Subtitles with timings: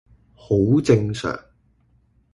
[0.33, 1.39] 好正常